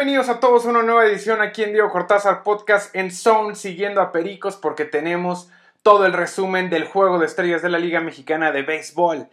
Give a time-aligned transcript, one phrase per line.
[0.00, 4.00] Bienvenidos a todos a una nueva edición aquí en Diego Cortázar Podcast en Zone, siguiendo
[4.00, 5.50] a Pericos porque tenemos
[5.82, 9.28] todo el resumen del juego de estrellas de la Liga Mexicana de Béisbol.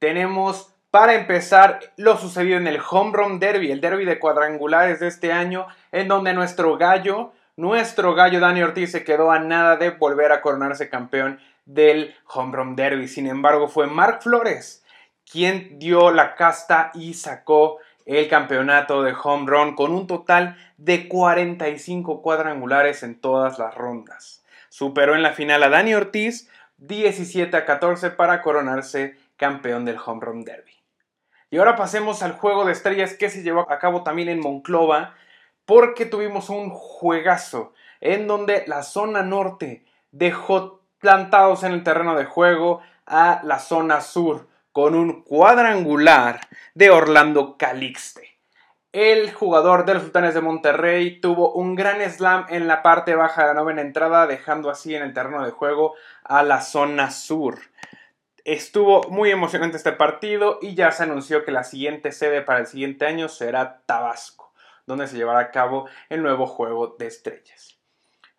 [0.00, 5.06] Tenemos para empezar lo sucedido en el Home Run Derby, el derby de cuadrangulares de
[5.06, 9.90] este año, en donde nuestro gallo, nuestro gallo Dani Ortiz se quedó a nada de
[9.90, 13.06] volver a coronarse campeón del Home Run Derby.
[13.06, 14.82] Sin embargo, fue Mark Flores
[15.30, 17.78] quien dio la casta y sacó
[18.16, 24.42] el campeonato de home run con un total de 45 cuadrangulares en todas las rondas.
[24.70, 30.24] Superó en la final a Dani Ortiz 17 a 14 para coronarse campeón del home
[30.24, 30.72] run derby.
[31.50, 35.14] Y ahora pasemos al juego de estrellas que se llevó a cabo también en Monclova
[35.66, 42.24] porque tuvimos un juegazo en donde la zona norte dejó plantados en el terreno de
[42.24, 46.38] juego a la zona sur con un cuadrangular
[46.72, 48.38] de Orlando Calixte.
[48.92, 53.42] El jugador de los Sultanes de Monterrey tuvo un gran slam en la parte baja
[53.42, 57.58] de la novena entrada, dejando así en el terreno de juego a la zona sur.
[58.44, 62.68] Estuvo muy emocionante este partido y ya se anunció que la siguiente sede para el
[62.68, 64.52] siguiente año será Tabasco,
[64.86, 67.80] donde se llevará a cabo el nuevo juego de estrellas.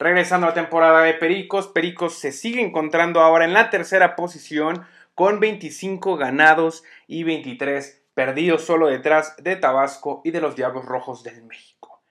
[0.00, 4.84] Regresando a la temporada de Pericos, Pericos se sigue encontrando ahora en la tercera posición
[5.14, 11.22] con 25 ganados y 23 perdidos solo detrás de Tabasco y de los Diablos Rojos
[11.22, 12.02] del México.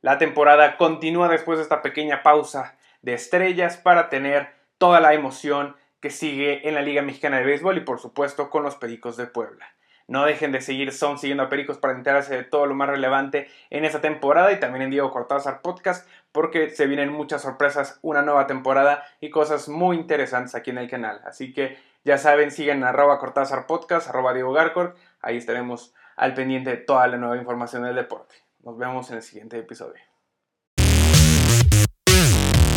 [0.00, 5.76] La temporada continúa después de esta pequeña pausa de estrellas para tener toda la emoción
[6.00, 9.26] que sigue en la Liga Mexicana de Béisbol y por supuesto con los Pericos de
[9.26, 9.66] Puebla.
[10.08, 13.48] No dejen de seguir Son siguiendo a Pericos para enterarse de todo lo más relevante
[13.70, 18.22] en esta temporada y también en Diego Cortázar Podcast porque se vienen muchas sorpresas, una
[18.22, 21.20] nueva temporada y cosas muy interesantes aquí en el canal.
[21.24, 24.96] Así que ya saben, siguen arroba Cortázar Podcast, arroba Diego Garcort.
[25.22, 28.36] Ahí estaremos al pendiente de toda la nueva información del deporte.
[28.62, 30.15] Nos vemos en el siguiente episodio.